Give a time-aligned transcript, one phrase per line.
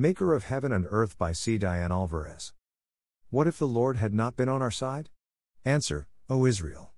[0.00, 1.58] Maker of Heaven and Earth by C.
[1.58, 2.54] Diane Alvarez.
[3.28, 5.10] What if the Lord had not been on our side?
[5.62, 6.92] Answer, O Israel.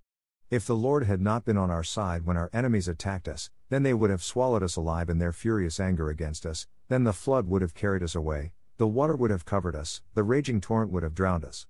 [0.50, 3.82] If the Lord had not been on our side when our enemies attacked us, then
[3.82, 7.48] they would have swallowed us alive in their furious anger against us, then the flood
[7.48, 11.02] would have carried us away, the water would have covered us, the raging torrent would
[11.02, 11.66] have drowned us.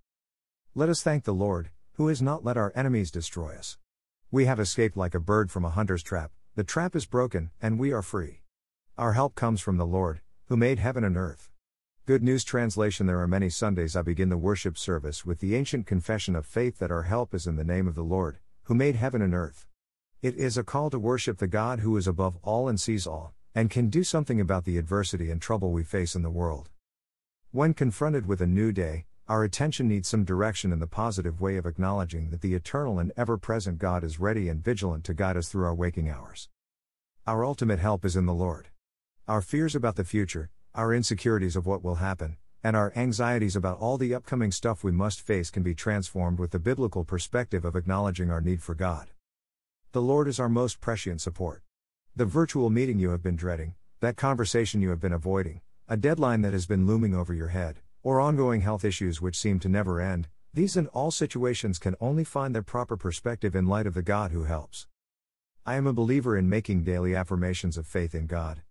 [0.74, 3.78] Let us thank the Lord, who has not let our enemies destroy us.
[4.30, 7.78] We have escaped like a bird from a hunter's trap, the trap is broken, and
[7.78, 8.42] we are free.
[8.98, 11.50] Our help comes from the Lord, who made heaven and earth.
[12.04, 15.86] Good News Translation There are many Sundays I begin the worship service with the ancient
[15.86, 18.96] confession of faith that our help is in the name of the Lord, who made
[18.96, 19.66] heaven and earth.
[20.20, 23.34] It is a call to worship the God who is above all and sees all,
[23.54, 26.70] and can do something about the adversity and trouble we face in the world.
[27.52, 31.56] When confronted with a new day, our attention needs some direction in the positive way
[31.56, 35.36] of acknowledging that the eternal and ever present God is ready and vigilant to guide
[35.36, 36.48] us through our waking hours.
[37.28, 38.71] Our ultimate help is in the Lord.
[39.28, 43.78] Our fears about the future, our insecurities of what will happen, and our anxieties about
[43.78, 47.76] all the upcoming stuff we must face can be transformed with the biblical perspective of
[47.76, 49.10] acknowledging our need for God.
[49.92, 51.62] The Lord is our most prescient support.
[52.16, 56.42] The virtual meeting you have been dreading, that conversation you have been avoiding, a deadline
[56.42, 60.00] that has been looming over your head, or ongoing health issues which seem to never
[60.00, 64.02] end, these and all situations can only find their proper perspective in light of the
[64.02, 64.88] God who helps.
[65.64, 68.62] I am a believer in making daily affirmations of faith in God.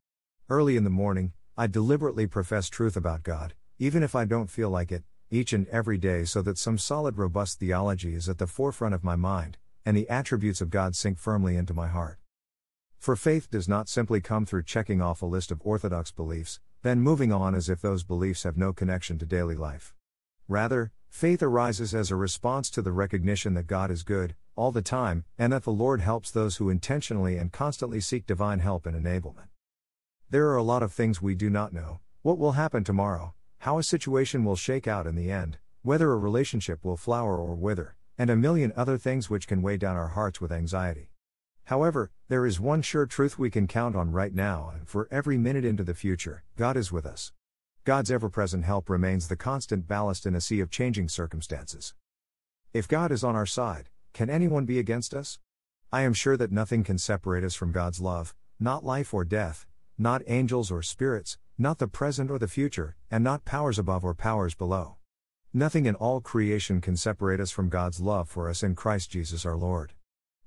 [0.52, 4.70] Early in the morning, I deliberately profess truth about God, even if I don't feel
[4.70, 8.48] like it, each and every day so that some solid, robust theology is at the
[8.48, 12.18] forefront of my mind, and the attributes of God sink firmly into my heart.
[13.00, 17.00] For faith does not simply come through checking off a list of orthodox beliefs, then
[17.00, 19.94] moving on as if those beliefs have no connection to daily life.
[20.50, 24.82] Rather, faith arises as a response to the recognition that God is good, all the
[24.82, 29.02] time, and that the Lord helps those who intentionally and constantly seek divine help and
[29.02, 29.51] enablement.
[30.32, 33.78] There are a lot of things we do not know what will happen tomorrow, how
[33.78, 37.98] a situation will shake out in the end, whether a relationship will flower or wither,
[38.18, 41.10] and a million other things which can weigh down our hearts with anxiety.
[41.66, 45.38] However, there is one sure truth we can count on right now and for every
[45.38, 47.34] minute into the future God is with us.
[47.84, 51.94] God's ever present help remains the constant ballast in a sea of changing circumstances.
[52.72, 55.40] If God is on our side, can anyone be against us?
[55.92, 59.66] I am sure that nothing can separate us from God's love, not life or death,
[60.02, 64.16] not angels or spirits, not the present or the future, and not powers above or
[64.16, 64.96] powers below.
[65.54, 69.46] Nothing in all creation can separate us from God's love for us in Christ Jesus
[69.46, 69.94] our Lord.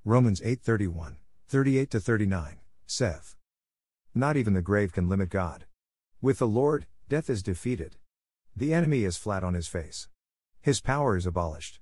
[0.05, 3.37] Romans 8:31, 38 39, Seth.
[4.13, 5.67] Not even the grave can limit God.
[6.21, 7.97] With the Lord, death is defeated.
[8.57, 10.09] The enemy is flat on his face.
[10.63, 11.79] His power is abolished.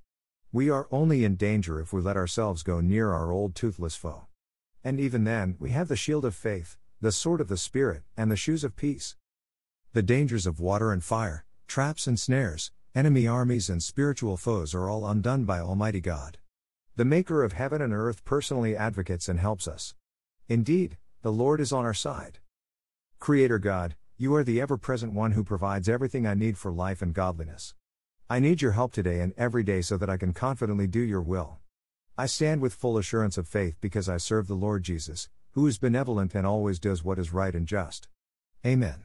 [0.52, 4.26] We are only in danger if we let ourselves go near our old toothless foe.
[4.84, 8.30] And even then, we have the shield of faith, the sword of the Spirit, and
[8.30, 9.16] the shoes of peace.
[9.92, 14.88] The dangers of water and fire, traps and snares, enemy armies and spiritual foes are
[14.88, 16.38] all undone by Almighty God.
[16.94, 19.96] The Maker of heaven and earth personally advocates and helps us.
[20.48, 22.38] Indeed, the Lord is on our side.
[23.18, 27.02] Creator God, you are the ever present one who provides everything I need for life
[27.02, 27.74] and godliness.
[28.30, 31.20] I need your help today and every day so that I can confidently do your
[31.20, 31.58] will.
[32.16, 35.78] I stand with full assurance of faith because I serve the Lord Jesus, who is
[35.78, 38.08] benevolent and always does what is right and just.
[38.66, 39.04] Amen.